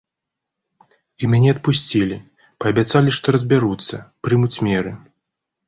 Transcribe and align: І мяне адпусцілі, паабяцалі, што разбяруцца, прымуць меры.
І 1.23 1.29
мяне 1.33 1.49
адпусцілі, 1.55 2.17
паабяцалі, 2.65 3.15
што 3.21 3.27
разбяруцца, 3.39 4.03
прымуць 4.27 4.53
меры. 4.73 4.91